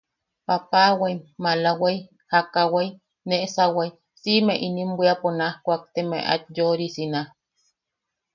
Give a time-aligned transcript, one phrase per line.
[0.47, 1.97] Papawaim, malawai,
[2.31, 2.87] jakawai,
[3.27, 3.89] neʼesawai,
[4.21, 7.21] siʼime inim bwiapo naj kuakteme aet yosirina.